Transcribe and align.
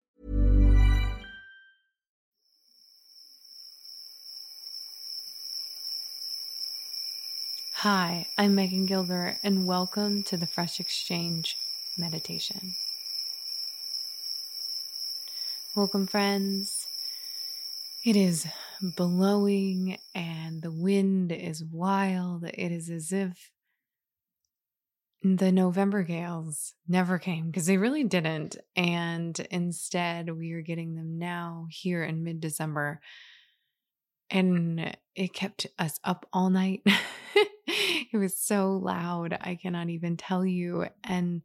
Hi, 7.83 8.27
I'm 8.37 8.53
Megan 8.53 8.85
Gilbert, 8.85 9.39
and 9.41 9.65
welcome 9.65 10.21
to 10.25 10.37
the 10.37 10.45
Fresh 10.45 10.79
Exchange 10.79 11.57
Meditation. 11.97 12.75
Welcome, 15.75 16.05
friends. 16.05 16.85
It 18.05 18.15
is 18.15 18.45
blowing 18.83 19.97
and 20.13 20.61
the 20.61 20.71
wind 20.71 21.31
is 21.31 21.63
wild. 21.63 22.43
It 22.43 22.71
is 22.71 22.91
as 22.91 23.11
if 23.11 23.49
the 25.23 25.51
November 25.51 26.03
gales 26.03 26.75
never 26.87 27.17
came 27.17 27.47
because 27.47 27.65
they 27.65 27.77
really 27.77 28.03
didn't. 28.03 28.57
And 28.75 29.39
instead, 29.49 30.29
we 30.29 30.51
are 30.51 30.61
getting 30.61 30.93
them 30.93 31.17
now 31.17 31.65
here 31.71 32.03
in 32.03 32.23
mid 32.23 32.41
December. 32.41 33.01
And 34.29 34.95
it 35.15 35.33
kept 35.33 35.65
us 35.79 35.99
up 36.03 36.27
all 36.31 36.51
night. 36.51 36.83
it 38.11 38.17
was 38.17 38.37
so 38.37 38.71
loud. 38.73 39.37
I 39.39 39.55
cannot 39.55 39.89
even 39.89 40.17
tell 40.17 40.45
you. 40.45 40.87
And 41.03 41.41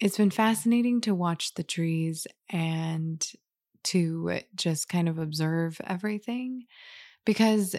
it's 0.00 0.16
been 0.16 0.30
fascinating 0.30 1.00
to 1.02 1.14
watch 1.14 1.54
the 1.54 1.62
trees 1.62 2.26
and 2.50 3.24
to 3.84 4.40
just 4.54 4.88
kind 4.88 5.08
of 5.08 5.18
observe 5.18 5.80
everything 5.84 6.66
because 7.24 7.76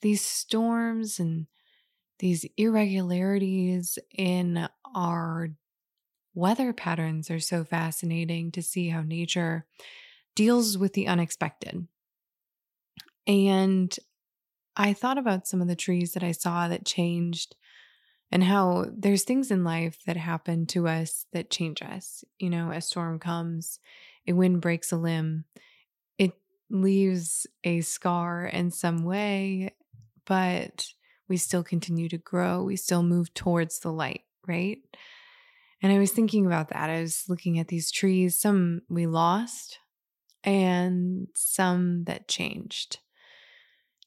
these 0.00 0.24
storms 0.24 1.18
and 1.20 1.46
these 2.18 2.46
irregularities 2.56 3.98
in 4.16 4.68
our 4.94 5.50
weather 6.34 6.72
patterns 6.72 7.30
are 7.30 7.40
so 7.40 7.64
fascinating 7.64 8.52
to 8.52 8.62
see 8.62 8.88
how 8.88 9.02
nature 9.02 9.66
deals 10.34 10.78
with 10.78 10.92
the 10.94 11.06
unexpected. 11.06 11.86
And 13.26 13.96
I 14.76 14.92
thought 14.92 15.18
about 15.18 15.46
some 15.46 15.60
of 15.60 15.68
the 15.68 15.76
trees 15.76 16.12
that 16.12 16.22
I 16.22 16.32
saw 16.32 16.68
that 16.68 16.86
changed 16.86 17.56
and 18.30 18.44
how 18.44 18.86
there's 18.92 19.24
things 19.24 19.50
in 19.50 19.64
life 19.64 19.98
that 20.06 20.16
happen 20.16 20.66
to 20.66 20.86
us 20.86 21.26
that 21.32 21.50
change 21.50 21.82
us. 21.82 22.24
You 22.38 22.50
know, 22.50 22.70
a 22.70 22.80
storm 22.80 23.18
comes, 23.18 23.80
a 24.26 24.32
wind 24.32 24.60
breaks 24.60 24.92
a 24.92 24.96
limb, 24.96 25.44
it 26.18 26.32
leaves 26.70 27.46
a 27.64 27.80
scar 27.80 28.46
in 28.46 28.70
some 28.70 29.04
way, 29.04 29.74
but 30.24 30.86
we 31.28 31.36
still 31.36 31.64
continue 31.64 32.08
to 32.08 32.18
grow. 32.18 32.62
We 32.62 32.76
still 32.76 33.02
move 33.02 33.34
towards 33.34 33.80
the 33.80 33.92
light, 33.92 34.22
right? 34.46 34.78
And 35.82 35.92
I 35.92 35.98
was 35.98 36.12
thinking 36.12 36.46
about 36.46 36.68
that. 36.68 36.90
I 36.90 37.00
was 37.00 37.24
looking 37.28 37.58
at 37.58 37.68
these 37.68 37.90
trees, 37.90 38.38
some 38.38 38.82
we 38.88 39.06
lost 39.06 39.78
and 40.44 41.28
some 41.34 42.04
that 42.04 42.28
changed. 42.28 42.98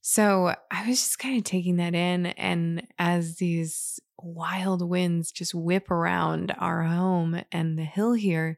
So 0.06 0.54
I 0.70 0.86
was 0.86 1.00
just 1.00 1.18
kind 1.18 1.38
of 1.38 1.46
taking 1.46 1.78
that 1.78 1.96
in. 1.96 2.26
And 2.26 2.86
as 3.00 3.38
these 3.38 4.02
wild 4.20 4.88
winds 4.88 5.32
just 5.32 5.56
whip 5.56 5.90
around 5.90 6.54
our 6.60 6.84
home 6.84 7.42
and 7.54 7.80
the 7.80 7.86
hill 7.86 8.12
here, 8.12 8.58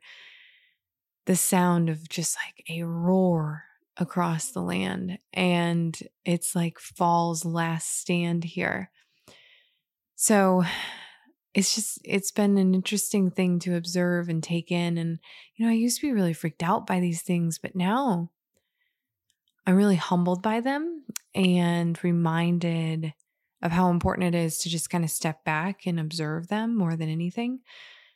the 1.28 1.35
sound 1.35 1.88
of 1.88 2.09
just 2.09 2.35
like 2.35 2.66
a 2.67 2.81
roar 2.81 3.63
across 3.95 4.50
the 4.50 4.61
land. 4.63 5.19
And 5.34 5.95
it's 6.25 6.55
like 6.55 6.79
fall's 6.79 7.45
last 7.45 8.00
stand 8.00 8.44
here. 8.44 8.89
So 10.16 10.63
it's 11.53 11.75
just, 11.75 12.00
it's 12.03 12.31
been 12.31 12.57
an 12.57 12.73
interesting 12.73 13.29
thing 13.29 13.59
to 13.59 13.75
observe 13.75 14.29
and 14.29 14.41
take 14.41 14.72
in. 14.72 14.97
And, 14.97 15.19
you 15.55 15.63
know, 15.63 15.72
I 15.72 15.75
used 15.75 16.01
to 16.01 16.07
be 16.07 16.11
really 16.11 16.34
freaked 16.34 16.63
out 16.63 16.88
by 16.88 17.00
these 17.00 17.22
things, 17.22 17.59
but 17.59 17.75
now 17.75 18.31
I'm 19.65 19.75
really 19.75 19.95
humbled 19.95 20.41
by 20.41 20.61
them 20.61 21.05
and 21.33 22.01
reminded 22.03 23.13
of 23.61 23.71
how 23.71 23.89
important 23.89 24.35
it 24.35 24.37
is 24.37 24.59
to 24.59 24.69
just 24.69 24.89
kind 24.89 25.03
of 25.03 25.09
step 25.09 25.43
back 25.43 25.87
and 25.87 25.99
observe 25.99 26.47
them 26.47 26.77
more 26.77 26.95
than 26.95 27.09
anything. 27.09 27.61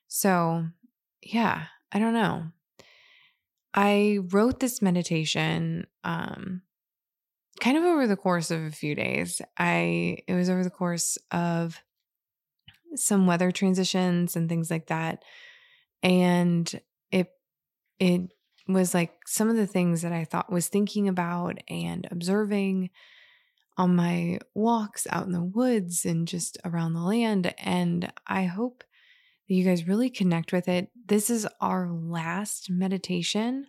So, 0.08 0.66
yeah, 1.22 1.66
I 1.92 2.00
don't 2.00 2.14
know. 2.14 2.46
I 3.74 4.20
wrote 4.32 4.60
this 4.60 4.82
meditation 4.82 5.86
um 6.04 6.62
kind 7.60 7.78
of 7.78 7.84
over 7.84 8.08
the 8.08 8.16
course 8.16 8.52
of 8.52 8.62
a 8.62 8.72
few 8.72 8.96
days. 8.96 9.42
I 9.58 10.20
it 10.28 10.34
was 10.34 10.50
over 10.50 10.64
the 10.64 10.70
course 10.70 11.18
of 11.32 11.82
some 12.96 13.28
weather 13.28 13.52
transitions 13.52 14.36
and 14.36 14.50
things 14.50 14.72
like 14.72 14.88
that. 14.88 15.24
And 16.02 16.80
it 17.12 17.30
it 18.00 18.32
was 18.74 18.94
like 18.94 19.14
some 19.26 19.50
of 19.50 19.56
the 19.56 19.68
things 19.68 20.02
that 20.04 20.14
I 20.14 20.24
thought 20.24 20.52
was 20.52 20.68
thinking 20.68 21.08
about 21.08 21.58
and 21.68 22.08
observing 22.12 22.92
on 23.78 23.96
my 23.96 24.40
walks 24.54 25.08
out 25.10 25.26
in 25.26 25.32
the 25.32 25.44
woods 25.44 26.06
and 26.06 26.28
just 26.28 26.58
around 26.64 26.94
the 26.94 27.02
land. 27.02 27.54
And 27.58 28.12
I 28.28 28.44
hope 28.44 28.84
that 29.48 29.56
you 29.56 29.64
guys 29.64 29.88
really 29.88 30.10
connect 30.10 30.54
with 30.54 30.68
it. 30.68 30.90
This 31.08 31.30
is 31.30 31.48
our 31.60 31.90
last 31.90 32.70
meditation 32.70 33.66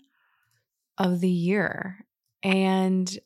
of 0.98 1.20
the 1.20 1.30
year. 1.30 2.04
And 2.42 3.18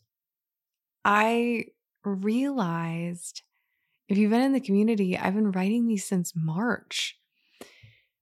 I 1.05 1.67
realized 2.05 3.43
if 4.09 4.19
you've 4.19 4.31
been 4.31 4.43
in 4.43 4.53
the 4.53 4.61
community, 4.61 5.17
I've 5.17 5.35
been 5.35 5.53
writing 5.53 5.87
these 5.87 6.05
since 6.05 6.35
March 6.37 7.19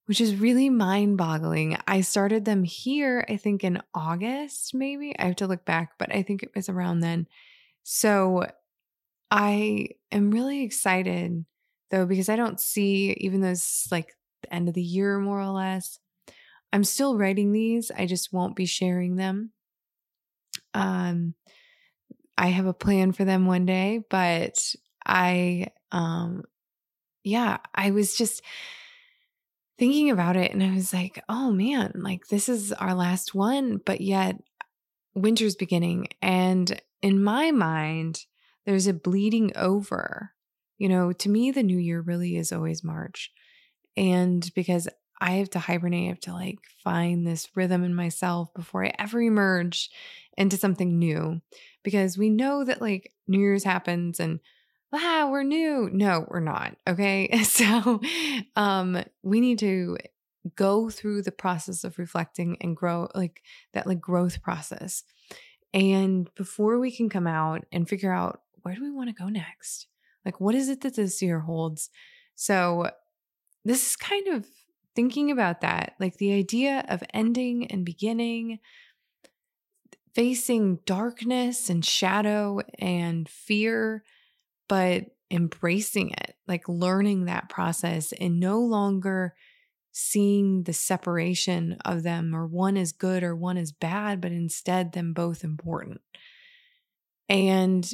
which 0.07 0.21
is 0.21 0.37
really 0.37 0.69
mind 0.69 1.17
boggling. 1.17 1.79
I 1.87 2.01
started 2.01 2.45
them 2.45 2.65
here, 2.65 3.25
I 3.29 3.37
think 3.37 3.65
in 3.65 3.81
August, 3.95 4.75
maybe. 4.75 5.19
I 5.19 5.27
have 5.27 5.37
to 5.37 5.47
look 5.47 5.65
back, 5.65 5.93
but 5.99 6.15
I 6.15 6.23
think 6.23 6.43
it 6.43 6.55
was 6.55 6.69
around 6.69 7.01
then. 7.01 7.27
So 7.85 8.47
I 9.31 9.89
am 10.13 10.31
really 10.31 10.63
excited 10.63 11.45
though, 11.91 12.07
because 12.07 12.29
I 12.29 12.37
don't 12.37 12.61
see, 12.61 13.13
even 13.19 13.41
though 13.41 13.51
it's 13.51 13.89
like 13.93 14.17
the 14.43 14.55
end 14.55 14.69
of 14.69 14.75
the 14.75 14.83
year, 14.83 15.19
more 15.19 15.41
or 15.41 15.51
less, 15.51 15.99
I'm 16.73 16.85
still 16.85 17.19
writing 17.19 17.53
these. 17.53 17.91
I 17.91 18.07
just 18.07 18.33
won't 18.33 18.57
be 18.57 18.67
sharing 18.67 19.17
them. 19.17 19.53
Um, 20.75 21.35
I 22.37 22.49
have 22.49 22.67
a 22.67 22.75
plan 22.75 23.13
for 23.13 23.25
them 23.25 23.47
one 23.47 23.67
day, 23.67 24.01
but 24.11 24.75
I 25.05 25.69
um 25.91 26.45
yeah, 27.25 27.59
I 27.75 27.93
was 27.93 28.17
just 28.17 28.43
thinking 29.79 30.11
about 30.11 30.37
it 30.37 30.53
and 30.53 30.63
I 30.63 30.75
was 30.75 30.93
like, 30.93 31.23
"Oh 31.29 31.53
man, 31.53 31.93
like 31.97 32.27
this 32.29 32.49
is 32.49 32.73
our 32.73 32.95
last 32.95 33.35
one, 33.35 33.79
but 33.79 34.01
yet 34.01 34.37
winter's 35.15 35.57
beginning." 35.57 36.09
And 36.21 36.81
in 37.03 37.23
my 37.23 37.51
mind, 37.51 38.25
there's 38.65 38.87
a 38.87 38.95
bleeding 38.95 39.53
over. 39.57 40.33
You 40.79 40.89
know, 40.89 41.13
to 41.13 41.29
me 41.29 41.51
the 41.51 41.63
new 41.63 41.79
year 41.79 42.01
really 42.01 42.37
is 42.37 42.53
always 42.53 42.85
March. 42.85 43.31
And 43.97 44.51
because 44.55 44.89
I 45.21 45.33
have 45.33 45.51
to 45.51 45.61
hibernate, 45.61 46.07
I 46.07 46.09
have 46.09 46.21
to 46.21 46.33
like 46.33 46.59
find 46.83 47.27
this 47.27 47.49
rhythm 47.55 47.85
in 47.85 47.95
myself 47.95 48.53
before 48.55 48.85
I 48.85 48.93
ever 48.99 49.21
emerge 49.21 49.91
into 50.37 50.57
something 50.57 50.99
new. 50.99 51.41
Because 51.85 52.19
we 52.19 52.31
know 52.31 52.65
that 52.65 52.81
like 52.81 53.13
New 53.29 53.39
Year's 53.39 53.65
happens 53.65 54.19
and 54.19 54.41
ah, 54.93 55.29
we're 55.31 55.43
new. 55.43 55.89
No, 55.93 56.27
we're 56.29 56.41
not. 56.41 56.77
Okay. 56.87 57.31
So 57.45 58.01
um 58.57 59.03
we 59.23 59.41
need 59.41 59.59
to 59.61 59.99
go 60.57 60.91
through 60.91 61.23
the 61.23 61.33
process 61.33 61.85
of 61.85 61.99
reflecting 61.99 62.57
and 62.61 62.77
grow 62.77 63.09
like 63.15 63.43
that 63.73 63.87
like 63.87 64.01
growth 64.01 64.43
process. 64.43 65.05
And 65.75 66.33
before 66.35 66.79
we 66.79 66.91
can 66.91 67.09
come 67.09 67.27
out 67.27 67.65
and 67.73 67.89
figure 67.89 68.13
out 68.13 68.41
where 68.63 68.75
do 68.75 68.83
we 68.83 68.91
want 68.91 69.09
to 69.09 69.15
go 69.15 69.29
next? 69.29 69.87
Like 70.25 70.41
what 70.41 70.55
is 70.55 70.69
it 70.69 70.81
that 70.83 70.97
this 70.97 71.23
year 71.23 71.41
holds? 71.41 71.91
So 72.35 72.91
this 73.65 73.91
is 73.91 73.97
kind 73.97 74.29
of 74.29 74.47
thinking 74.95 75.31
about 75.31 75.61
that, 75.63 75.95
like 76.01 76.17
the 76.17 76.33
idea 76.33 76.85
of 76.89 77.03
ending 77.15 77.67
and 77.67 77.85
beginning, 77.85 78.59
facing 80.15 80.79
darkness 80.85 81.71
and 81.71 81.85
shadow 81.85 82.61
and 82.79 83.29
fear, 83.29 84.03
but 84.69 85.05
embracing 85.31 86.11
it, 86.11 86.35
like 86.47 86.69
learning 86.69 87.25
that 87.25 87.49
process 87.49 88.13
and 88.13 88.39
no 88.39 88.61
longer 88.61 89.35
seeing 89.93 90.63
the 90.63 90.73
separation 90.73 91.77
of 91.85 92.03
them 92.03 92.35
or 92.35 92.47
one 92.47 92.77
is 92.77 92.93
good 92.93 93.23
or 93.23 93.37
one 93.37 93.57
is 93.57 93.73
bad, 93.73 94.21
but 94.21 94.33
instead 94.33 94.93
them 94.93 95.13
both 95.13 95.45
important. 95.45 96.01
And 97.29 97.91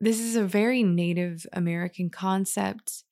this 0.00 0.20
is 0.20 0.36
a 0.36 0.44
very 0.44 0.82
Native 0.82 1.46
American 1.52 2.10
concept 2.10 3.04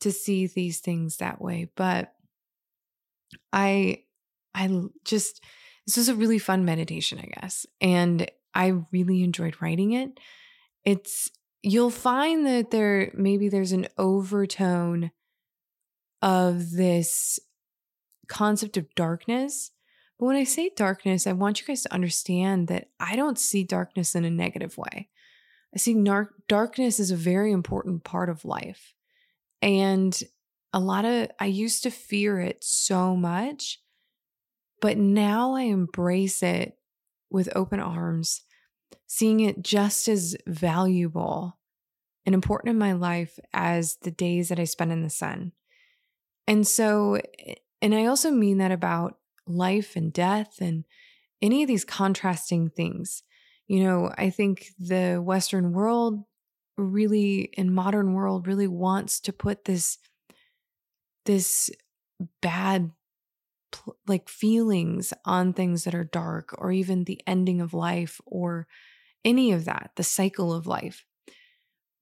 to 0.00 0.12
see 0.12 0.46
these 0.46 0.80
things 0.80 1.18
that 1.18 1.40
way. 1.40 1.68
But 1.76 2.12
I, 3.52 4.04
I 4.54 4.82
just, 5.04 5.42
this 5.86 5.96
was 5.96 6.08
a 6.08 6.14
really 6.14 6.38
fun 6.38 6.64
meditation, 6.64 7.18
I 7.18 7.40
guess. 7.40 7.66
And 7.80 8.30
I 8.54 8.74
really 8.92 9.22
enjoyed 9.22 9.60
writing 9.60 9.92
it. 9.92 10.18
It's, 10.84 11.30
you'll 11.72 11.90
find 11.90 12.46
that 12.46 12.70
there, 12.70 13.10
maybe 13.14 13.48
there's 13.48 13.72
an 13.72 13.88
overtone 13.98 15.10
of 16.22 16.70
this 16.70 17.40
concept 18.28 18.76
of 18.76 18.94
darkness. 18.94 19.72
But 20.18 20.26
when 20.26 20.36
I 20.36 20.44
say 20.44 20.70
darkness, 20.76 21.26
I 21.26 21.32
want 21.32 21.60
you 21.60 21.66
guys 21.66 21.82
to 21.82 21.92
understand 21.92 22.68
that 22.68 22.90
I 23.00 23.16
don't 23.16 23.38
see 23.38 23.64
darkness 23.64 24.14
in 24.14 24.24
a 24.24 24.30
negative 24.30 24.78
way. 24.78 25.08
I 25.74 25.78
see 25.78 25.94
nar- 25.94 26.30
darkness 26.48 27.00
is 27.00 27.10
a 27.10 27.16
very 27.16 27.50
important 27.50 28.04
part 28.04 28.28
of 28.28 28.44
life. 28.44 28.94
And 29.60 30.16
a 30.72 30.78
lot 30.78 31.04
of, 31.04 31.30
I 31.40 31.46
used 31.46 31.82
to 31.82 31.90
fear 31.90 32.38
it 32.40 32.62
so 32.62 33.16
much, 33.16 33.80
but 34.80 34.98
now 34.98 35.54
I 35.54 35.62
embrace 35.62 36.44
it 36.44 36.78
with 37.28 37.48
open 37.56 37.80
arms, 37.80 38.42
seeing 39.06 39.40
it 39.40 39.62
just 39.62 40.08
as 40.08 40.36
valuable 40.46 41.58
and 42.24 42.34
important 42.34 42.70
in 42.70 42.78
my 42.78 42.92
life 42.92 43.38
as 43.52 43.96
the 44.02 44.10
days 44.10 44.48
that 44.48 44.58
I 44.58 44.64
spend 44.64 44.92
in 44.92 45.02
the 45.02 45.10
sun. 45.10 45.52
And 46.46 46.66
so, 46.66 47.20
eh, 47.38 47.54
and 47.82 47.94
I 47.94 48.06
also 48.06 48.30
mean 48.30 48.58
that 48.58 48.72
about 48.72 49.18
life 49.46 49.96
and 49.96 50.12
death 50.12 50.60
and 50.60 50.84
any 51.40 51.62
of 51.62 51.68
these 51.68 51.84
contrasting 51.84 52.70
things. 52.70 53.22
You 53.68 53.84
know, 53.84 54.12
I 54.16 54.30
think 54.30 54.68
the 54.78 55.20
Western 55.22 55.72
world 55.72 56.24
really 56.76 57.50
in 57.54 57.72
modern 57.72 58.12
world 58.12 58.46
really 58.46 58.68
wants 58.68 59.20
to 59.20 59.32
put 59.32 59.64
this 59.64 59.98
this 61.24 61.70
bad 62.40 62.92
like 64.06 64.28
feelings 64.28 65.12
on 65.24 65.52
things 65.52 65.84
that 65.84 65.94
are 65.94 66.04
dark 66.04 66.54
or 66.58 66.72
even 66.72 67.04
the 67.04 67.20
ending 67.26 67.60
of 67.60 67.74
life 67.74 68.20
or 68.24 68.66
any 69.24 69.52
of 69.52 69.64
that 69.64 69.90
the 69.96 70.04
cycle 70.04 70.52
of 70.52 70.66
life. 70.66 71.04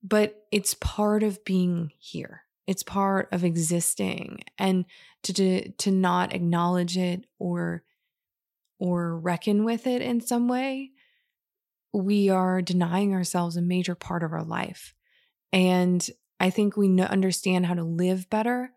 But 0.03 0.45
it's 0.51 0.75
part 0.75 1.23
of 1.23 1.43
being 1.43 1.91
here. 1.97 2.43
It's 2.67 2.83
part 2.83 3.29
of 3.31 3.43
existing. 3.43 4.43
And 4.57 4.85
to 5.23 5.33
to, 5.33 5.71
to 5.71 5.91
not 5.91 6.33
acknowledge 6.33 6.97
it 6.97 7.25
or 7.39 7.83
or 8.79 9.17
reckon 9.17 9.63
with 9.63 9.87
it 9.87 10.01
in 10.01 10.21
some 10.21 10.47
way 10.47 10.91
we 11.95 12.29
are 12.29 12.61
denying 12.61 13.13
ourselves 13.13 13.55
a 13.55 13.61
major 13.61 13.95
part 13.95 14.21
of 14.21 14.33
our 14.33 14.43
life. 14.43 14.93
And 15.53 16.05
I 16.39 16.49
think 16.49 16.75
we 16.75 16.99
understand 17.01 17.65
how 17.65 17.73
to 17.73 17.83
live 17.83 18.29
better 18.29 18.71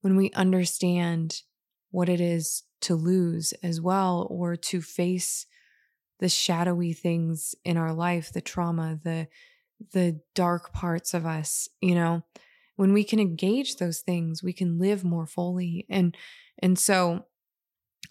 when 0.00 0.16
we 0.16 0.32
understand 0.32 1.42
what 1.94 2.08
it 2.08 2.20
is 2.20 2.64
to 2.80 2.96
lose 2.96 3.52
as 3.62 3.80
well, 3.80 4.26
or 4.28 4.56
to 4.56 4.82
face 4.82 5.46
the 6.18 6.28
shadowy 6.28 6.92
things 6.92 7.54
in 7.64 7.76
our 7.76 7.92
life, 7.92 8.32
the 8.32 8.40
trauma, 8.40 8.98
the 9.04 9.28
the 9.92 10.20
dark 10.34 10.72
parts 10.72 11.14
of 11.14 11.24
us, 11.24 11.68
you 11.80 11.94
know. 11.94 12.24
When 12.74 12.92
we 12.92 13.04
can 13.04 13.20
engage 13.20 13.76
those 13.76 14.00
things, 14.00 14.42
we 14.42 14.52
can 14.52 14.80
live 14.80 15.04
more 15.04 15.28
fully. 15.28 15.86
And 15.88 16.16
and 16.58 16.76
so 16.76 17.26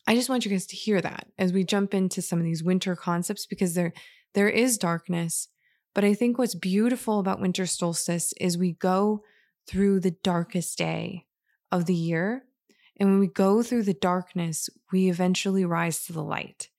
I 0.08 0.16
just 0.16 0.30
want 0.30 0.46
you 0.46 0.52
guys 0.52 0.66
to 0.68 0.78
hear 0.78 1.02
that 1.02 1.28
as 1.38 1.52
we 1.52 1.66
jump 1.66 1.94
into 1.94 2.22
some 2.22 2.40
of 2.40 2.46
these 2.46 2.64
winter 2.64 2.96
concepts 2.96 3.46
because 3.46 3.74
they're 3.74 3.94
there 4.34 4.48
is 4.48 4.78
darkness. 4.78 5.50
But 5.94 6.06
I 6.06 6.14
think 6.14 6.38
what's 6.38 6.56
beautiful 6.56 7.20
about 7.20 7.42
winter 7.42 7.66
solstice 7.66 8.34
is 8.40 8.58
we 8.58 8.72
go 8.72 9.24
through 9.68 10.00
the 10.00 10.16
darkest 10.24 10.78
day 10.78 11.26
of 11.70 11.86
the 11.86 11.94
year. 11.94 12.46
And 12.98 13.10
when 13.10 13.19
we 13.19 13.28
go 13.28 13.63
through 13.63 13.84
the 13.84 13.94
darkness, 13.94 14.69
we 14.92 15.10
eventually 15.10 15.66
rise 15.66 16.06
to 16.06 16.13
the 16.13 16.24
light 16.24 16.69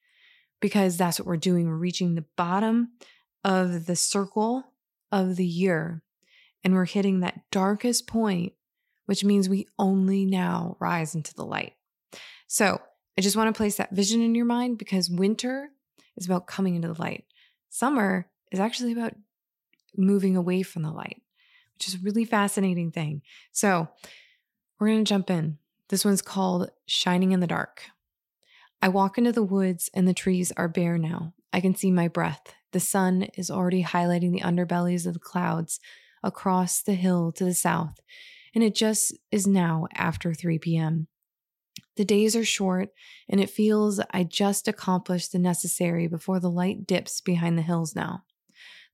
because 0.61 0.97
that's 0.97 1.19
what 1.19 1.27
we're 1.27 1.37
doing. 1.37 1.69
We're 1.69 1.77
reaching 1.77 2.15
the 2.15 2.27
bottom 2.37 2.93
of 3.43 3.87
the 3.87 3.97
circle 3.97 4.73
of 5.11 5.37
the 5.37 5.47
year 5.47 6.03
and 6.63 6.75
we're 6.75 6.87
hitting 6.87 7.21
that 7.21 7.43
darkest 7.51 8.07
point, 8.07 8.55
which 9.07 9.25
means 9.25 9.49
we 9.49 9.69
only 9.79 10.25
now 10.25 10.77
rise 10.81 11.15
into 11.15 11.35
the 11.35 11.45
light. 11.45 11.75
So 12.47 12.81
I 13.19 13.21
just 13.21 13.37
want 13.37 13.55
to 13.55 13.59
place 13.59 13.77
that 13.77 13.93
vision 13.93 14.23
in 14.23 14.35
your 14.35 14.47
mind 14.47 14.79
because 14.79 15.11
winter 15.11 15.71
is 16.17 16.27
about 16.27 16.47
coming 16.47 16.75
into 16.75 16.89
the 16.93 17.01
light. 17.01 17.25
Summer 17.69 18.29
is 18.51 18.61
actually 18.61 18.93
about 18.93 19.15
moving 19.97 20.37
away 20.37 20.63
from 20.63 20.83
the 20.83 20.91
light, 20.91 21.23
which 21.75 21.89
is 21.89 21.95
a 21.95 22.03
really 22.03 22.25
fascinating 22.25 22.91
thing. 22.91 23.23
So 23.53 23.89
we're 24.79 24.89
going 24.89 25.05
to 25.05 25.09
jump 25.09 25.31
in. 25.31 25.59
This 25.91 26.05
one's 26.05 26.23
called 26.23 26.71
Shining 26.87 27.33
in 27.33 27.41
the 27.41 27.47
Dark. 27.47 27.83
I 28.81 28.89
walk 28.89 29.19
into 29.19 29.33
the 29.33 29.43
woods 29.43 29.91
and 29.95 30.09
the 30.09 30.15
trees 30.15 30.53
are 30.57 30.69
bare 30.69 30.99
now. 30.99 31.35
I 31.53 31.61
can 31.61 31.75
see 31.75 31.91
my 31.91 32.09
breath. 32.09 32.55
The 32.73 32.81
sun 32.81 33.29
is 33.37 33.51
already 33.51 33.85
highlighting 33.85 34.33
the 34.33 34.41
underbellies 34.41 35.07
of 35.07 35.15
the 35.15 35.21
clouds 35.21 35.79
across 36.23 36.83
the 36.83 36.95
hill 36.95 37.31
to 37.33 37.45
the 37.45 37.55
south, 37.55 38.01
and 38.55 38.65
it 38.65 38.75
just 38.75 39.17
is 39.31 39.47
now 39.47 39.87
after 39.95 40.35
3 40.35 40.59
p.m. 40.59 41.07
The 41.97 42.05
days 42.05 42.35
are 42.35 42.45
short, 42.45 42.89
and 43.29 43.41
it 43.41 43.51
feels 43.51 44.01
I 44.11 44.25
just 44.25 44.67
accomplished 44.67 45.33
the 45.33 45.39
necessary 45.39 46.09
before 46.09 46.41
the 46.41 46.51
light 46.51 46.87
dips 46.87 47.21
behind 47.21 47.57
the 47.57 47.63
hills 47.63 47.95
now. 47.95 48.25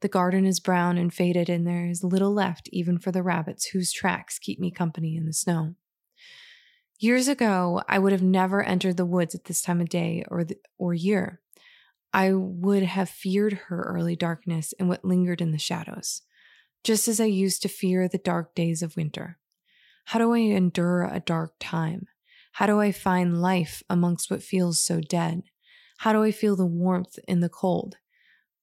The 0.01 0.09
garden 0.09 0.45
is 0.45 0.61
brown 0.61 0.99
and 0.99 1.13
faded, 1.13 1.49
and 1.49 1.67
there 1.67 1.87
is 1.87 2.05
little 2.05 2.33
left 2.33 2.69
even 2.73 2.99
for 2.99 3.13
the 3.13 3.23
rabbits 3.23 3.67
whose 3.67 3.93
tracks 3.93 4.39
keep 4.39 4.59
me 4.59 4.71
company 4.71 5.17
in 5.17 5.25
the 5.25 5.33
snow. 5.33 5.77
Years 7.03 7.29
ago, 7.29 7.81
I 7.89 7.99
would 7.99 8.13
have 8.13 8.23
never 8.23 8.63
entered 8.63 8.99
the 8.99 9.07
woods 9.07 9.35
at 9.35 9.45
this 9.45 9.63
time 9.63 9.81
of 9.81 9.89
day 9.89 10.23
or, 10.29 10.45
the, 10.45 10.59
or 10.77 10.93
year. 10.93 11.41
I 12.13 12.35
would 12.35 12.83
have 12.83 13.09
feared 13.09 13.55
her 13.55 13.83
early 13.89 14.17
darkness 14.17 14.75
and 14.79 14.87
what 14.87 15.03
lingered 15.03 15.41
in 15.41 15.51
the 15.51 15.59
shadows, 15.59 16.21
just 16.85 17.09
as 17.09 17.19
I 17.19 17.25
used 17.25 17.63
to 17.63 17.69
fear 17.69 18.07
the 18.07 18.19
dark 18.19 18.55
days 18.55 18.83
of 18.83 18.97
winter. 18.97 19.39
How 20.05 20.19
do 20.19 20.35
I 20.35 20.41
endure 20.41 21.05
a 21.05 21.21
dark 21.21 21.55
time? 21.59 22.07
How 22.53 22.67
do 22.67 22.79
I 22.79 22.93
find 22.93 23.41
life 23.41 23.83
amongst 23.89 24.31
what 24.31 24.43
feels 24.43 24.79
so 24.79 25.01
dead? 25.01 25.45
How 26.01 26.13
do 26.13 26.23
I 26.23 26.33
feel 26.33 26.55
the 26.55 26.67
warmth 26.67 27.19
in 27.27 27.41
the 27.41 27.49
cold? 27.49 27.97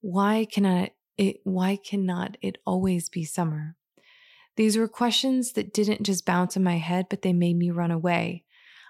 Why 0.02 0.46
cannot 0.46 0.92
it 1.18 1.38
why 1.44 1.76
cannot 1.76 2.38
it 2.44 2.60
always 2.68 3.10
be 3.10 3.26
summer? 3.26 3.78
These 4.58 4.76
were 4.76 4.88
questions 4.88 5.54
that 5.54 5.72
didn't 5.72 6.04
just 6.04 6.26
bounce 6.26 6.58
in 6.58 6.64
my 6.64 6.78
head, 6.78 7.06
but 7.10 7.22
they 7.22 7.32
made 7.32 7.56
me 7.56 7.70
run 7.72 7.92
away. 7.92 8.44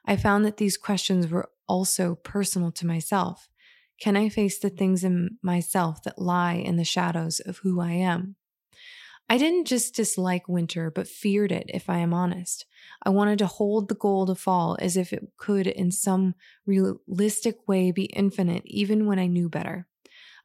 I 0.06 0.16
found 0.16 0.46
that 0.46 0.58
these 0.58 0.78
questions 0.78 1.28
were 1.28 1.50
also 1.68 2.16
personal 2.16 2.72
to 2.72 2.88
myself. 2.88 3.50
Can 4.00 4.16
I 4.16 4.30
face 4.30 4.58
the 4.58 4.70
things 4.70 5.04
in 5.04 5.38
myself 5.42 6.02
that 6.04 6.20
lie 6.20 6.54
in 6.54 6.78
the 6.78 6.86
shadows 6.86 7.42
of 7.42 7.58
who 7.58 7.82
I 7.82 7.92
am? 7.92 8.36
I 9.30 9.38
didn't 9.38 9.66
just 9.66 9.94
dislike 9.94 10.48
winter, 10.48 10.90
but 10.90 11.08
feared 11.08 11.52
it, 11.52 11.66
if 11.68 11.90
I 11.90 11.98
am 11.98 12.14
honest. 12.14 12.66
I 13.04 13.10
wanted 13.10 13.40
to 13.40 13.48
hold 13.48 13.90
the 13.90 13.96
goal 13.96 14.26
to 14.28 14.36
fall 14.36 14.78
as 14.80 14.96
if 14.96 15.12
it 15.12 15.34
could, 15.36 15.68
in 15.68 15.92
some 15.92 16.36
realistic 16.66 17.68
way, 17.68 17.92
be 17.92 18.06
infinite, 18.06 18.62
even 18.66 19.06
when 19.06 19.20
I 19.20 19.28
knew 19.28 19.50
better. 19.50 19.86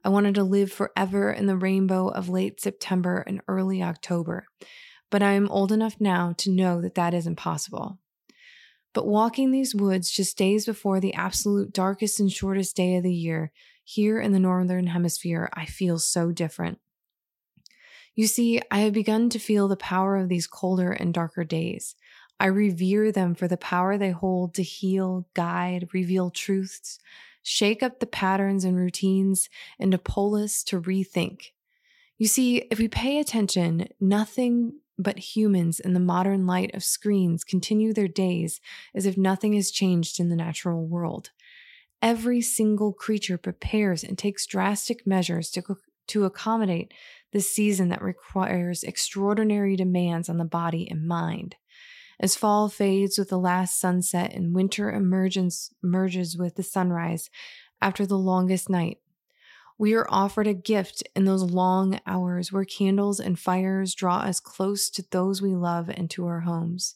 I 0.04 0.08
wanted 0.08 0.34
to 0.34 0.42
live 0.42 0.72
forever 0.72 1.30
in 1.30 1.46
the 1.46 1.56
rainbow 1.56 2.08
of 2.08 2.28
late 2.28 2.60
September 2.60 3.22
and 3.24 3.40
early 3.46 3.84
October, 3.84 4.48
but 5.12 5.22
I 5.22 5.32
am 5.32 5.48
old 5.50 5.70
enough 5.70 6.00
now 6.00 6.34
to 6.38 6.50
know 6.50 6.80
that 6.80 6.94
that 6.94 7.12
is 7.12 7.26
impossible. 7.26 7.98
But 8.94 9.06
walking 9.06 9.50
these 9.50 9.74
woods 9.74 10.10
just 10.10 10.38
days 10.38 10.64
before 10.64 11.00
the 11.00 11.12
absolute 11.12 11.72
darkest 11.72 12.18
and 12.18 12.32
shortest 12.32 12.74
day 12.74 12.96
of 12.96 13.02
the 13.02 13.12
year, 13.12 13.52
here 13.84 14.18
in 14.18 14.32
the 14.32 14.40
Northern 14.40 14.86
Hemisphere, 14.86 15.50
I 15.52 15.66
feel 15.66 15.98
so 15.98 16.32
different. 16.32 16.78
You 18.14 18.26
see, 18.26 18.62
I 18.70 18.80
have 18.80 18.94
begun 18.94 19.28
to 19.30 19.38
feel 19.38 19.68
the 19.68 19.76
power 19.76 20.16
of 20.16 20.30
these 20.30 20.46
colder 20.46 20.92
and 20.92 21.12
darker 21.12 21.44
days. 21.44 21.94
I 22.40 22.46
revere 22.46 23.12
them 23.12 23.34
for 23.34 23.46
the 23.46 23.58
power 23.58 23.98
they 23.98 24.12
hold 24.12 24.54
to 24.54 24.62
heal, 24.62 25.26
guide, 25.34 25.88
reveal 25.92 26.30
truths, 26.30 26.98
shake 27.42 27.82
up 27.82 28.00
the 28.00 28.06
patterns 28.06 28.64
and 28.64 28.76
routines, 28.76 29.50
and 29.78 29.92
to 29.92 29.98
pull 29.98 30.36
us 30.36 30.62
to 30.64 30.80
rethink. 30.80 31.48
You 32.18 32.28
see, 32.28 32.58
if 32.70 32.78
we 32.78 32.88
pay 32.88 33.18
attention, 33.18 33.88
nothing 34.00 34.74
but 34.98 35.18
humans 35.18 35.80
in 35.80 35.94
the 35.94 36.00
modern 36.00 36.46
light 36.46 36.74
of 36.74 36.84
screens 36.84 37.44
continue 37.44 37.92
their 37.92 38.08
days 38.08 38.60
as 38.94 39.06
if 39.06 39.16
nothing 39.16 39.54
has 39.54 39.70
changed 39.70 40.20
in 40.20 40.28
the 40.28 40.36
natural 40.36 40.86
world. 40.86 41.30
Every 42.00 42.40
single 42.40 42.92
creature 42.92 43.38
prepares 43.38 44.04
and 44.04 44.18
takes 44.18 44.46
drastic 44.46 45.06
measures 45.06 45.50
to, 45.52 45.62
to 46.08 46.24
accommodate 46.24 46.92
the 47.32 47.40
season 47.40 47.88
that 47.88 48.02
requires 48.02 48.82
extraordinary 48.82 49.76
demands 49.76 50.28
on 50.28 50.38
the 50.38 50.44
body 50.44 50.88
and 50.90 51.06
mind. 51.06 51.56
As 52.20 52.36
fall 52.36 52.68
fades 52.68 53.18
with 53.18 53.30
the 53.30 53.38
last 53.38 53.80
sunset 53.80 54.32
and 54.32 54.54
winter 54.54 54.92
emerges, 54.92 55.72
merges 55.82 56.36
with 56.36 56.56
the 56.56 56.62
sunrise 56.62 57.30
after 57.80 58.06
the 58.06 58.18
longest 58.18 58.68
night, 58.68 58.98
we 59.82 59.94
are 59.94 60.06
offered 60.10 60.46
a 60.46 60.54
gift 60.54 61.02
in 61.16 61.24
those 61.24 61.42
long 61.42 61.98
hours 62.06 62.52
where 62.52 62.64
candles 62.64 63.18
and 63.18 63.36
fires 63.36 63.96
draw 63.96 64.18
us 64.18 64.38
close 64.38 64.88
to 64.88 65.04
those 65.10 65.42
we 65.42 65.56
love 65.56 65.88
and 65.88 66.08
to 66.08 66.24
our 66.24 66.38
homes. 66.38 66.94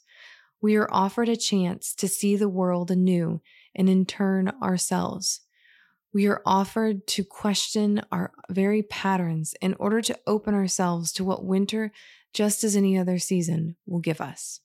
We 0.62 0.76
are 0.76 0.88
offered 0.92 1.28
a 1.28 1.34
chance 1.34 1.92
to 1.96 2.06
see 2.06 2.36
the 2.36 2.48
world 2.48 2.92
anew 2.92 3.42
and 3.74 3.90
in 3.90 4.06
turn 4.06 4.52
ourselves. 4.62 5.40
We 6.14 6.28
are 6.28 6.40
offered 6.46 7.08
to 7.08 7.24
question 7.24 8.02
our 8.12 8.30
very 8.50 8.84
patterns 8.84 9.56
in 9.60 9.74
order 9.80 10.00
to 10.02 10.20
open 10.24 10.54
ourselves 10.54 11.10
to 11.14 11.24
what 11.24 11.44
winter, 11.44 11.90
just 12.32 12.62
as 12.62 12.76
any 12.76 12.96
other 12.96 13.18
season, 13.18 13.74
will 13.84 13.98
give 13.98 14.20
us. 14.20 14.60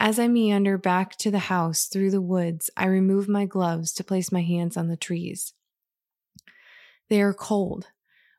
As 0.00 0.18
I 0.18 0.26
meander 0.26 0.76
back 0.78 1.14
to 1.18 1.30
the 1.30 1.38
house 1.38 1.84
through 1.84 2.10
the 2.10 2.20
woods, 2.20 2.70
I 2.76 2.86
remove 2.86 3.28
my 3.28 3.46
gloves 3.46 3.92
to 3.92 4.02
place 4.02 4.32
my 4.32 4.42
hands 4.42 4.76
on 4.76 4.88
the 4.88 4.96
trees. 4.96 5.52
They 7.10 7.20
are 7.20 7.34
cold, 7.34 7.88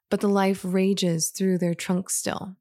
but 0.10 0.22
the 0.22 0.30
life 0.30 0.62
rages 0.64 1.30
through 1.30 1.60
their 1.60 1.76
trunks 1.76 2.16
still. 2.16 2.56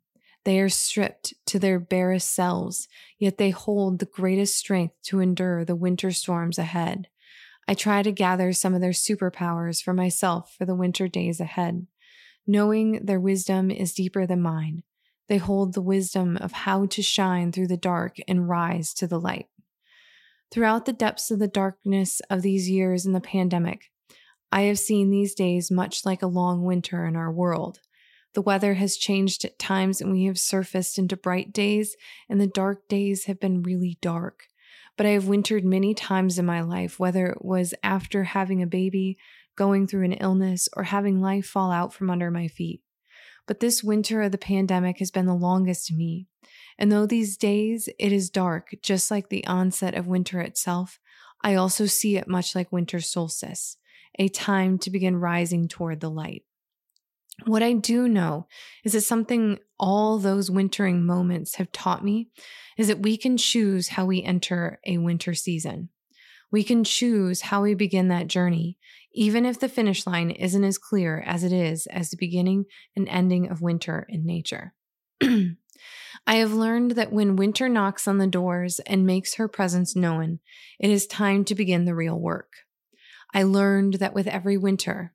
They 0.44 0.58
are 0.60 0.68
stripped 0.68 1.34
to 1.46 1.58
their 1.58 1.78
barest 1.78 2.34
selves, 2.34 2.88
yet 3.18 3.38
they 3.38 3.50
hold 3.50 3.98
the 3.98 4.06
greatest 4.06 4.56
strength 4.56 4.94
to 5.04 5.20
endure 5.20 5.64
the 5.64 5.76
winter 5.76 6.10
storms 6.10 6.58
ahead. 6.58 7.08
I 7.68 7.74
try 7.74 8.02
to 8.02 8.10
gather 8.10 8.52
some 8.52 8.74
of 8.74 8.80
their 8.80 8.90
superpowers 8.90 9.80
for 9.80 9.94
myself 9.94 10.54
for 10.58 10.64
the 10.64 10.74
winter 10.74 11.06
days 11.06 11.38
ahead. 11.40 11.86
Knowing 12.46 13.04
their 13.04 13.20
wisdom 13.20 13.70
is 13.70 13.94
deeper 13.94 14.26
than 14.26 14.42
mine, 14.42 14.82
they 15.28 15.36
hold 15.36 15.74
the 15.74 15.82
wisdom 15.82 16.36
of 16.38 16.50
how 16.50 16.86
to 16.86 17.02
shine 17.02 17.52
through 17.52 17.68
the 17.68 17.76
dark 17.76 18.16
and 18.26 18.48
rise 18.48 18.92
to 18.94 19.06
the 19.06 19.20
light. 19.20 19.46
Throughout 20.50 20.86
the 20.86 20.92
depths 20.92 21.30
of 21.30 21.38
the 21.38 21.46
darkness 21.46 22.20
of 22.28 22.42
these 22.42 22.68
years 22.68 23.06
in 23.06 23.12
the 23.12 23.20
pandemic, 23.20 23.92
I 24.52 24.62
have 24.62 24.78
seen 24.78 25.10
these 25.10 25.34
days 25.34 25.70
much 25.70 26.04
like 26.04 26.22
a 26.22 26.26
long 26.26 26.64
winter 26.64 27.06
in 27.06 27.14
our 27.14 27.30
world. 27.30 27.78
The 28.34 28.42
weather 28.42 28.74
has 28.74 28.96
changed 28.96 29.44
at 29.44 29.58
times 29.58 30.00
and 30.00 30.10
we 30.10 30.24
have 30.24 30.38
surfaced 30.38 30.98
into 30.98 31.16
bright 31.16 31.52
days, 31.52 31.96
and 32.28 32.40
the 32.40 32.46
dark 32.46 32.88
days 32.88 33.24
have 33.24 33.38
been 33.38 33.62
really 33.62 33.98
dark. 34.00 34.44
But 34.96 35.06
I 35.06 35.10
have 35.10 35.28
wintered 35.28 35.64
many 35.64 35.94
times 35.94 36.38
in 36.38 36.46
my 36.46 36.62
life, 36.62 36.98
whether 36.98 37.26
it 37.26 37.44
was 37.44 37.74
after 37.82 38.24
having 38.24 38.60
a 38.60 38.66
baby, 38.66 39.18
going 39.56 39.86
through 39.86 40.04
an 40.04 40.14
illness, 40.14 40.68
or 40.76 40.84
having 40.84 41.20
life 41.20 41.46
fall 41.46 41.70
out 41.70 41.92
from 41.92 42.10
under 42.10 42.30
my 42.30 42.48
feet. 42.48 42.82
But 43.46 43.60
this 43.60 43.82
winter 43.82 44.22
of 44.22 44.32
the 44.32 44.38
pandemic 44.38 44.98
has 44.98 45.10
been 45.10 45.26
the 45.26 45.34
longest 45.34 45.86
to 45.86 45.94
me. 45.94 46.26
And 46.78 46.90
though 46.90 47.06
these 47.06 47.36
days 47.36 47.88
it 47.98 48.12
is 48.12 48.30
dark, 48.30 48.74
just 48.82 49.10
like 49.10 49.28
the 49.28 49.46
onset 49.46 49.94
of 49.94 50.06
winter 50.06 50.40
itself, 50.40 50.98
I 51.42 51.54
also 51.54 51.86
see 51.86 52.16
it 52.16 52.28
much 52.28 52.54
like 52.54 52.70
winter 52.70 53.00
solstice 53.00 53.76
a 54.18 54.28
time 54.28 54.78
to 54.78 54.90
begin 54.90 55.16
rising 55.16 55.68
toward 55.68 56.00
the 56.00 56.10
light. 56.10 56.44
What 57.46 57.62
I 57.62 57.72
do 57.72 58.08
know 58.08 58.46
is 58.84 58.92
that 58.92 59.02
something 59.02 59.58
all 59.78 60.18
those 60.18 60.50
wintering 60.50 61.04
moments 61.06 61.54
have 61.54 61.72
taught 61.72 62.04
me 62.04 62.28
is 62.76 62.88
that 62.88 63.02
we 63.02 63.16
can 63.16 63.36
choose 63.36 63.88
how 63.88 64.04
we 64.04 64.22
enter 64.22 64.78
a 64.86 64.98
winter 64.98 65.34
season. 65.34 65.88
We 66.52 66.64
can 66.64 66.84
choose 66.84 67.42
how 67.42 67.62
we 67.62 67.74
begin 67.74 68.08
that 68.08 68.26
journey, 68.26 68.76
even 69.12 69.46
if 69.46 69.58
the 69.58 69.68
finish 69.68 70.06
line 70.06 70.30
isn't 70.30 70.64
as 70.64 70.78
clear 70.78 71.22
as 71.24 71.44
it 71.44 71.52
is 71.52 71.86
as 71.86 72.10
the 72.10 72.16
beginning 72.16 72.66
and 72.96 73.08
ending 73.08 73.48
of 73.48 73.62
winter 73.62 74.06
in 74.08 74.26
nature. 74.26 74.74
I 75.22 76.34
have 76.34 76.52
learned 76.52 76.92
that 76.92 77.12
when 77.12 77.36
winter 77.36 77.68
knocks 77.68 78.06
on 78.06 78.18
the 78.18 78.26
doors 78.26 78.80
and 78.80 79.06
makes 79.06 79.34
her 79.34 79.48
presence 79.48 79.96
known, 79.96 80.40
it 80.78 80.90
is 80.90 81.06
time 81.06 81.44
to 81.46 81.54
begin 81.54 81.84
the 81.84 81.94
real 81.94 82.18
work. 82.18 82.52
I 83.32 83.42
learned 83.42 83.94
that 83.94 84.14
with 84.14 84.26
every 84.26 84.56
winter, 84.56 85.14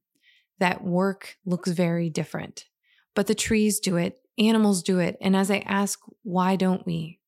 that 0.59 0.83
work 0.83 1.37
looks 1.45 1.69
very 1.71 2.09
different. 2.09 2.65
But 3.13 3.27
the 3.27 3.35
trees 3.35 3.79
do 3.79 3.97
it, 3.97 4.19
animals 4.37 4.83
do 4.83 4.99
it, 4.99 5.17
and 5.21 5.35
as 5.35 5.49
I 5.51 5.59
ask, 5.59 5.99
why 6.23 6.55
don't 6.55 6.85
we? 6.85 7.19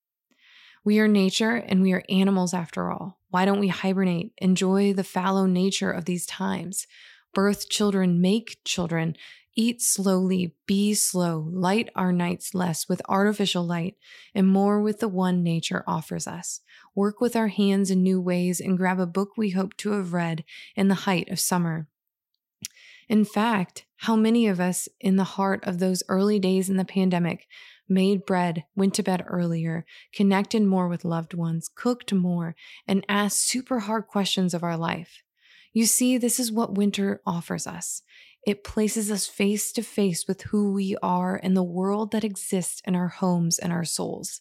We 0.83 0.99
are 0.99 1.07
nature 1.07 1.55
and 1.55 1.81
we 1.81 1.91
are 1.93 2.03
animals 2.09 2.53
after 2.53 2.89
all. 2.91 3.19
Why 3.29 3.43
don't 3.45 3.59
we 3.59 3.67
hibernate, 3.67 4.31
enjoy 4.37 4.93
the 4.93 5.03
fallow 5.03 5.45
nature 5.45 5.91
of 5.91 6.05
these 6.05 6.25
times, 6.25 6.87
birth 7.33 7.69
children, 7.69 8.21
make 8.21 8.59
children, 8.63 9.17
Eat 9.59 9.81
slowly, 9.81 10.53
be 10.67 10.93
slow, 10.93 11.49
light 11.51 11.89
our 11.95 12.11
nights 12.13 12.53
less 12.53 12.87
with 12.87 13.01
artificial 13.09 13.65
light 13.65 13.95
and 14.35 14.47
more 14.47 14.79
with 14.79 14.99
the 14.99 15.07
one 15.07 15.41
nature 15.41 15.83
offers 15.87 16.27
us. 16.27 16.61
Work 16.93 17.19
with 17.19 17.35
our 17.35 17.47
hands 17.47 17.89
in 17.89 18.03
new 18.03 18.21
ways 18.21 18.59
and 18.59 18.77
grab 18.77 18.99
a 18.99 19.07
book 19.07 19.31
we 19.35 19.49
hope 19.49 19.75
to 19.77 19.93
have 19.93 20.13
read 20.13 20.43
in 20.75 20.89
the 20.89 20.93
height 21.09 21.29
of 21.29 21.39
summer. 21.39 21.87
In 23.09 23.25
fact, 23.25 23.87
how 24.01 24.15
many 24.15 24.45
of 24.45 24.59
us 24.59 24.87
in 24.99 25.15
the 25.15 25.23
heart 25.23 25.63
of 25.63 25.79
those 25.79 26.03
early 26.07 26.37
days 26.37 26.69
in 26.69 26.77
the 26.77 26.85
pandemic 26.85 27.47
made 27.89 28.27
bread, 28.27 28.63
went 28.75 28.93
to 28.93 29.01
bed 29.01 29.23
earlier, 29.25 29.87
connected 30.13 30.61
more 30.61 30.87
with 30.87 31.03
loved 31.03 31.33
ones, 31.33 31.67
cooked 31.67 32.13
more, 32.13 32.55
and 32.87 33.03
asked 33.09 33.39
super 33.39 33.79
hard 33.79 34.05
questions 34.05 34.53
of 34.53 34.61
our 34.61 34.77
life? 34.77 35.23
You 35.73 35.87
see, 35.87 36.17
this 36.17 36.39
is 36.39 36.51
what 36.51 36.75
winter 36.75 37.21
offers 37.25 37.65
us. 37.65 38.03
It 38.47 38.63
places 38.63 39.11
us 39.11 39.27
face 39.27 39.73
to 39.73 39.83
face 39.83 40.25
with 40.25 40.43
who 40.43 40.71
we 40.71 40.95
are 41.03 41.37
and 41.43 41.55
the 41.55 41.61
world 41.61 42.11
that 42.13 42.23
exists 42.23 42.81
in 42.85 42.95
our 42.95 43.09
homes 43.09 43.59
and 43.59 43.73
our 43.73 43.83
souls. 43.83 44.39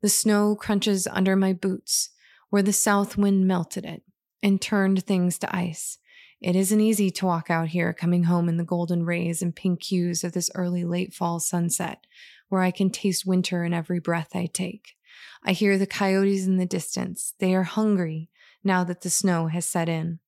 The 0.00 0.08
snow 0.08 0.56
crunches 0.56 1.06
under 1.06 1.36
my 1.36 1.52
boots 1.52 2.10
where 2.50 2.62
the 2.62 2.72
south 2.72 3.16
wind 3.16 3.46
melted 3.46 3.84
it 3.84 4.02
and 4.42 4.60
turned 4.60 5.04
things 5.04 5.38
to 5.38 5.56
ice. 5.56 5.98
It 6.40 6.56
isn't 6.56 6.80
easy 6.80 7.12
to 7.12 7.26
walk 7.26 7.48
out 7.48 7.68
here 7.68 7.92
coming 7.92 8.24
home 8.24 8.48
in 8.48 8.56
the 8.56 8.64
golden 8.64 9.04
rays 9.04 9.40
and 9.40 9.54
pink 9.54 9.84
hues 9.84 10.24
of 10.24 10.32
this 10.32 10.50
early 10.56 10.84
late 10.84 11.14
fall 11.14 11.38
sunset, 11.38 12.04
where 12.48 12.62
I 12.62 12.72
can 12.72 12.90
taste 12.90 13.24
winter 13.24 13.62
in 13.62 13.72
every 13.72 14.00
breath 14.00 14.34
I 14.34 14.46
take. 14.46 14.96
I 15.44 15.52
hear 15.52 15.78
the 15.78 15.86
coyotes 15.86 16.44
in 16.44 16.56
the 16.56 16.66
distance. 16.66 17.34
They 17.38 17.54
are 17.54 17.62
hungry 17.62 18.30
now 18.64 18.82
that 18.82 19.02
the 19.02 19.10
snow 19.10 19.46
has 19.46 19.64
set 19.64 19.88
in. 19.88 20.18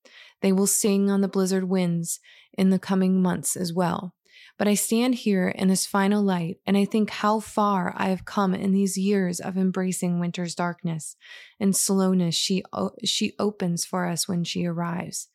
They 0.44 0.52
will 0.52 0.66
sing 0.66 1.10
on 1.10 1.22
the 1.22 1.28
blizzard 1.28 1.70
winds 1.70 2.20
in 2.52 2.68
the 2.68 2.78
coming 2.78 3.22
months 3.22 3.56
as 3.56 3.72
well. 3.72 4.14
But 4.58 4.68
I 4.68 4.74
stand 4.74 5.14
here 5.14 5.48
in 5.48 5.68
this 5.68 5.86
final 5.86 6.22
light 6.22 6.58
and 6.66 6.76
I 6.76 6.84
think 6.84 7.08
how 7.08 7.40
far 7.40 7.94
I 7.96 8.10
have 8.10 8.26
come 8.26 8.54
in 8.54 8.72
these 8.72 8.98
years 8.98 9.40
of 9.40 9.56
embracing 9.56 10.20
winter's 10.20 10.54
darkness 10.54 11.16
and 11.58 11.74
slowness 11.74 12.34
she, 12.34 12.62
she 13.02 13.32
opens 13.38 13.86
for 13.86 14.04
us 14.04 14.28
when 14.28 14.44
she 14.44 14.66
arrives. 14.66 15.28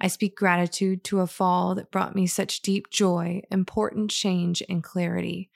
I 0.00 0.08
speak 0.08 0.34
gratitude 0.34 1.04
to 1.04 1.20
a 1.20 1.26
fall 1.26 1.74
that 1.74 1.92
brought 1.92 2.16
me 2.16 2.26
such 2.26 2.62
deep 2.62 2.88
joy, 2.88 3.42
important 3.50 4.10
change, 4.12 4.62
and 4.66 4.82
clarity. 4.82 5.50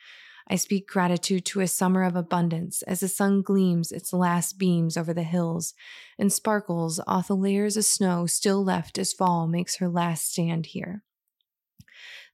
I 0.50 0.56
speak 0.56 0.88
gratitude 0.88 1.44
to 1.46 1.60
a 1.60 1.68
summer 1.68 2.04
of 2.04 2.16
abundance 2.16 2.80
as 2.82 3.00
the 3.00 3.08
sun 3.08 3.42
gleams 3.42 3.92
its 3.92 4.14
last 4.14 4.58
beams 4.58 4.96
over 4.96 5.12
the 5.12 5.22
hills 5.22 5.74
and 6.18 6.32
sparkles 6.32 7.00
off 7.06 7.28
the 7.28 7.36
layers 7.36 7.76
of 7.76 7.84
snow 7.84 8.24
still 8.24 8.64
left 8.64 8.96
as 8.96 9.12
fall 9.12 9.46
makes 9.46 9.76
her 9.76 9.88
last 9.88 10.32
stand 10.32 10.66
here. 10.66 11.02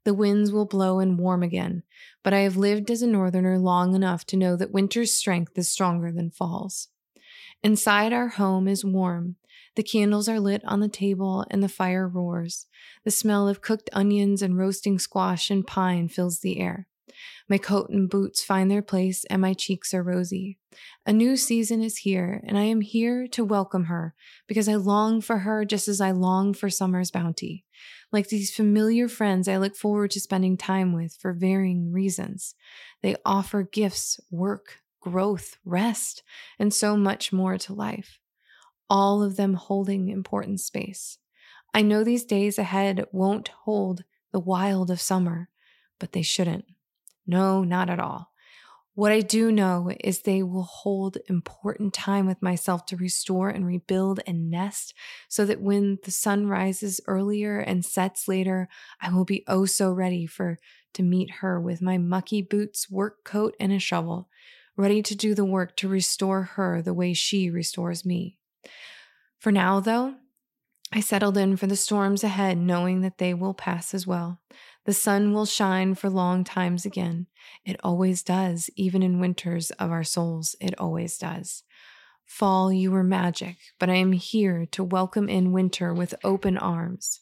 The 0.04 0.14
winds 0.14 0.52
will 0.52 0.66
blow 0.66 1.00
and 1.00 1.18
warm 1.18 1.42
again, 1.42 1.82
but 2.22 2.32
I 2.32 2.40
have 2.40 2.56
lived 2.56 2.90
as 2.90 3.02
a 3.02 3.06
northerner 3.06 3.58
long 3.58 3.96
enough 3.96 4.24
to 4.26 4.36
know 4.36 4.54
that 4.56 4.70
winter's 4.70 5.14
strength 5.14 5.58
is 5.58 5.70
stronger 5.70 6.12
than 6.12 6.30
fall's. 6.30 6.88
Inside 7.64 8.12
our 8.12 8.28
home 8.28 8.68
is 8.68 8.84
warm. 8.84 9.36
The 9.74 9.82
candles 9.82 10.28
are 10.28 10.38
lit 10.38 10.62
on 10.66 10.78
the 10.80 10.88
table 10.88 11.44
and 11.50 11.62
the 11.62 11.68
fire 11.68 12.06
roars. 12.06 12.66
The 13.04 13.10
smell 13.10 13.48
of 13.48 13.60
cooked 13.62 13.90
onions 13.92 14.40
and 14.42 14.56
roasting 14.56 14.98
squash 15.00 15.50
and 15.50 15.66
pine 15.66 16.08
fills 16.08 16.40
the 16.40 16.60
air. 16.60 16.86
My 17.48 17.58
coat 17.58 17.90
and 17.90 18.08
boots 18.08 18.42
find 18.42 18.70
their 18.70 18.82
place, 18.82 19.24
and 19.26 19.42
my 19.42 19.52
cheeks 19.52 19.92
are 19.92 20.02
rosy. 20.02 20.58
A 21.06 21.12
new 21.12 21.36
season 21.36 21.82
is 21.82 21.98
here, 21.98 22.42
and 22.46 22.56
I 22.56 22.62
am 22.62 22.80
here 22.80 23.26
to 23.28 23.44
welcome 23.44 23.84
her 23.84 24.14
because 24.46 24.68
I 24.68 24.76
long 24.76 25.20
for 25.20 25.38
her 25.38 25.64
just 25.64 25.86
as 25.86 26.00
I 26.00 26.10
long 26.10 26.54
for 26.54 26.70
summer's 26.70 27.10
bounty. 27.10 27.64
Like 28.10 28.28
these 28.28 28.54
familiar 28.54 29.08
friends 29.08 29.48
I 29.48 29.58
look 29.58 29.76
forward 29.76 30.12
to 30.12 30.20
spending 30.20 30.56
time 30.56 30.92
with 30.92 31.14
for 31.14 31.32
varying 31.32 31.92
reasons. 31.92 32.54
They 33.02 33.16
offer 33.24 33.62
gifts, 33.62 34.18
work, 34.30 34.78
growth, 35.00 35.58
rest, 35.64 36.22
and 36.58 36.72
so 36.72 36.96
much 36.96 37.32
more 37.32 37.58
to 37.58 37.74
life, 37.74 38.20
all 38.88 39.22
of 39.22 39.36
them 39.36 39.54
holding 39.54 40.08
important 40.08 40.60
space. 40.60 41.18
I 41.74 41.82
know 41.82 42.04
these 42.04 42.24
days 42.24 42.58
ahead 42.58 43.04
won't 43.12 43.48
hold 43.48 44.04
the 44.32 44.40
wild 44.40 44.90
of 44.90 45.00
summer, 45.00 45.50
but 45.98 46.12
they 46.12 46.22
shouldn't. 46.22 46.64
No, 47.26 47.64
not 47.64 47.90
at 47.90 48.00
all. 48.00 48.30
What 48.96 49.10
I 49.10 49.22
do 49.22 49.50
know 49.50 49.90
is 50.00 50.20
they 50.20 50.44
will 50.44 50.62
hold 50.62 51.18
important 51.28 51.92
time 51.92 52.26
with 52.26 52.40
myself 52.40 52.86
to 52.86 52.96
restore 52.96 53.48
and 53.48 53.66
rebuild 53.66 54.20
and 54.24 54.50
nest 54.50 54.94
so 55.28 55.44
that 55.46 55.60
when 55.60 55.98
the 56.04 56.12
sun 56.12 56.46
rises 56.46 57.00
earlier 57.08 57.58
and 57.58 57.84
sets 57.84 58.28
later, 58.28 58.68
I 59.00 59.12
will 59.12 59.24
be 59.24 59.42
oh 59.48 59.64
so 59.64 59.90
ready 59.90 60.26
for 60.26 60.60
to 60.92 61.02
meet 61.02 61.30
her 61.40 61.60
with 61.60 61.82
my 61.82 61.98
mucky 61.98 62.40
boots, 62.40 62.88
work 62.88 63.24
coat, 63.24 63.56
and 63.58 63.72
a 63.72 63.80
shovel, 63.80 64.28
ready 64.76 65.02
to 65.02 65.16
do 65.16 65.34
the 65.34 65.44
work 65.44 65.76
to 65.78 65.88
restore 65.88 66.42
her 66.42 66.80
the 66.80 66.94
way 66.94 67.14
she 67.14 67.50
restores 67.50 68.04
me. 68.04 68.38
For 69.40 69.50
now, 69.50 69.80
though, 69.80 70.14
I 70.92 71.00
settled 71.00 71.36
in 71.36 71.56
for 71.56 71.66
the 71.66 71.74
storms 71.74 72.22
ahead, 72.22 72.58
knowing 72.58 73.00
that 73.00 73.18
they 73.18 73.34
will 73.34 73.54
pass 73.54 73.92
as 73.92 74.06
well. 74.06 74.40
The 74.84 74.92
sun 74.92 75.32
will 75.32 75.46
shine 75.46 75.94
for 75.94 76.10
long 76.10 76.44
times 76.44 76.84
again. 76.84 77.26
It 77.64 77.80
always 77.82 78.22
does, 78.22 78.68
even 78.76 79.02
in 79.02 79.20
winters 79.20 79.70
of 79.72 79.90
our 79.90 80.04
souls. 80.04 80.54
It 80.60 80.78
always 80.78 81.16
does. 81.16 81.62
Fall, 82.26 82.72
you 82.72 82.90
were 82.90 83.04
magic, 83.04 83.56
but 83.78 83.88
I 83.88 83.94
am 83.96 84.12
here 84.12 84.66
to 84.72 84.84
welcome 84.84 85.28
in 85.28 85.52
winter 85.52 85.94
with 85.94 86.14
open 86.22 86.58
arms. 86.58 87.20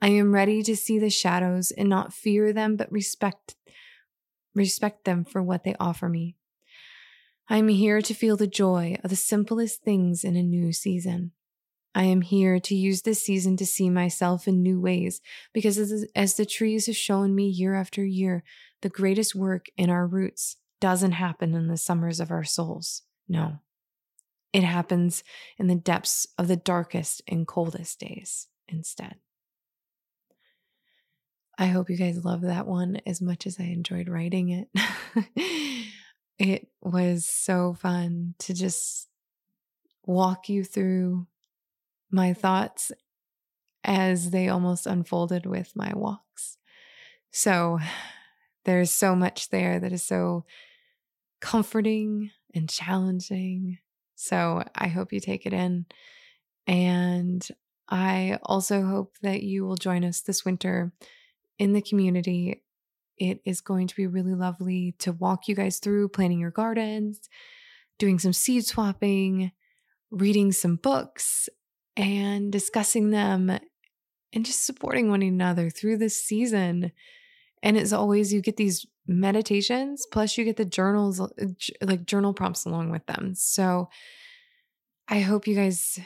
I 0.00 0.08
am 0.08 0.34
ready 0.34 0.62
to 0.62 0.76
see 0.76 0.98
the 0.98 1.10
shadows 1.10 1.70
and 1.70 1.88
not 1.88 2.12
fear 2.12 2.52
them, 2.52 2.76
but 2.76 2.90
respect 2.90 3.56
respect 4.54 5.04
them 5.04 5.24
for 5.24 5.42
what 5.42 5.64
they 5.64 5.74
offer 5.80 6.08
me. 6.08 6.36
I 7.48 7.56
am 7.56 7.68
here 7.68 8.02
to 8.02 8.14
feel 8.14 8.36
the 8.36 8.46
joy 8.46 8.96
of 9.02 9.10
the 9.10 9.16
simplest 9.16 9.82
things 9.82 10.24
in 10.24 10.36
a 10.36 10.42
new 10.42 10.72
season. 10.72 11.32
I 11.94 12.04
am 12.04 12.22
here 12.22 12.58
to 12.58 12.74
use 12.74 13.02
this 13.02 13.22
season 13.24 13.56
to 13.58 13.66
see 13.66 13.90
myself 13.90 14.48
in 14.48 14.62
new 14.62 14.80
ways 14.80 15.20
because, 15.52 15.76
as, 15.76 16.06
as, 16.14 16.34
the 16.34 16.46
trees 16.46 16.86
have 16.86 16.96
shown 16.96 17.34
me 17.34 17.46
year 17.46 17.74
after 17.74 18.04
year, 18.04 18.44
the 18.80 18.88
greatest 18.88 19.34
work 19.34 19.66
in 19.76 19.90
our 19.90 20.06
roots 20.06 20.56
doesn't 20.80 21.12
happen 21.12 21.54
in 21.54 21.68
the 21.68 21.76
summers 21.76 22.18
of 22.18 22.30
our 22.30 22.44
souls. 22.44 23.02
No, 23.28 23.58
it 24.52 24.64
happens 24.64 25.22
in 25.58 25.66
the 25.66 25.74
depths 25.74 26.26
of 26.38 26.48
the 26.48 26.56
darkest 26.56 27.22
and 27.28 27.46
coldest 27.46 28.00
days 28.00 28.48
instead. 28.68 29.16
I 31.58 31.66
hope 31.66 31.90
you 31.90 31.96
guys 31.96 32.24
love 32.24 32.40
that 32.42 32.66
one 32.66 33.00
as 33.06 33.20
much 33.20 33.46
as 33.46 33.60
I 33.60 33.64
enjoyed 33.64 34.08
writing 34.08 34.48
it. 34.48 34.68
it 36.38 36.68
was 36.80 37.26
so 37.26 37.74
fun 37.74 38.34
to 38.40 38.54
just 38.54 39.08
walk 40.04 40.48
you 40.48 40.64
through 40.64 41.26
my 42.12 42.32
thoughts 42.34 42.92
as 43.84 44.30
they 44.30 44.48
almost 44.48 44.86
unfolded 44.86 45.46
with 45.46 45.72
my 45.74 45.92
walks. 45.94 46.58
So 47.30 47.78
there's 48.64 48.92
so 48.92 49.16
much 49.16 49.48
there 49.50 49.80
that 49.80 49.92
is 49.92 50.04
so 50.04 50.44
comforting 51.40 52.30
and 52.54 52.68
challenging. 52.68 53.78
So 54.14 54.62
I 54.74 54.88
hope 54.88 55.12
you 55.12 55.20
take 55.20 55.46
it 55.46 55.52
in. 55.52 55.86
And 56.66 57.46
I 57.88 58.38
also 58.44 58.84
hope 58.84 59.16
that 59.22 59.42
you 59.42 59.64
will 59.64 59.76
join 59.76 60.04
us 60.04 60.20
this 60.20 60.44
winter 60.44 60.92
in 61.58 61.72
the 61.72 61.82
community. 61.82 62.62
It 63.18 63.40
is 63.44 63.60
going 63.60 63.88
to 63.88 63.96
be 63.96 64.06
really 64.06 64.34
lovely 64.34 64.94
to 65.00 65.12
walk 65.12 65.48
you 65.48 65.54
guys 65.54 65.78
through 65.78 66.10
planting 66.10 66.38
your 66.38 66.50
gardens, 66.50 67.28
doing 67.98 68.18
some 68.18 68.32
seed 68.32 68.64
swapping, 68.64 69.52
reading 70.10 70.52
some 70.52 70.76
books, 70.76 71.48
and 71.96 72.50
discussing 72.50 73.10
them 73.10 73.50
and 74.32 74.46
just 74.46 74.64
supporting 74.64 75.10
one 75.10 75.22
another 75.22 75.70
through 75.70 75.98
this 75.98 76.22
season. 76.22 76.92
And 77.62 77.76
as 77.76 77.92
always, 77.92 78.32
you 78.32 78.40
get 78.40 78.56
these 78.56 78.86
meditations, 79.06 80.06
plus 80.10 80.36
you 80.36 80.44
get 80.44 80.56
the 80.56 80.64
journals, 80.64 81.20
uh, 81.20 81.28
like 81.80 82.06
journal 82.06 82.32
prompts 82.32 82.64
along 82.64 82.90
with 82.90 83.04
them. 83.06 83.34
So 83.34 83.88
I 85.08 85.20
hope 85.20 85.46
you 85.46 85.54
guys 85.54 85.98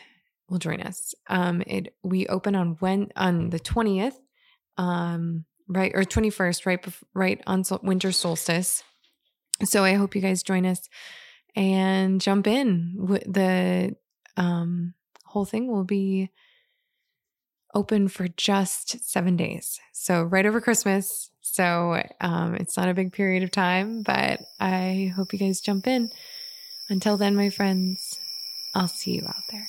will 0.48 0.58
join 0.58 0.80
us. 0.80 1.14
Um, 1.28 1.62
it 1.66 1.94
we 2.02 2.26
open 2.26 2.54
on 2.54 2.76
when 2.80 3.08
on 3.16 3.50
the 3.50 3.58
twentieth, 3.58 4.18
um, 4.76 5.44
right 5.68 5.92
or 5.94 6.04
twenty 6.04 6.30
first, 6.30 6.66
right, 6.66 6.84
right 7.14 7.40
on 7.46 7.64
sol- 7.64 7.80
winter 7.82 8.12
solstice. 8.12 8.82
So 9.64 9.84
I 9.84 9.94
hope 9.94 10.14
you 10.14 10.20
guys 10.20 10.42
join 10.42 10.66
us 10.66 10.88
and 11.54 12.20
jump 12.20 12.46
in. 12.46 12.94
With 12.96 13.32
the 13.32 13.96
um 14.36 14.94
whole 15.36 15.44
thing 15.44 15.70
will 15.70 15.84
be 15.84 16.30
open 17.74 18.08
for 18.08 18.26
just 18.26 19.04
seven 19.04 19.36
days. 19.36 19.78
So, 19.92 20.22
right 20.22 20.46
over 20.46 20.62
Christmas. 20.62 21.30
So, 21.42 22.02
um, 22.22 22.54
it's 22.54 22.74
not 22.78 22.88
a 22.88 22.94
big 22.94 23.12
period 23.12 23.42
of 23.42 23.50
time, 23.50 24.02
but 24.02 24.40
I 24.58 25.12
hope 25.14 25.34
you 25.34 25.38
guys 25.38 25.60
jump 25.60 25.86
in. 25.86 26.08
Until 26.88 27.18
then, 27.18 27.36
my 27.36 27.50
friends, 27.50 28.18
I'll 28.74 28.88
see 28.88 29.16
you 29.16 29.24
out 29.28 29.44
there. 29.50 29.68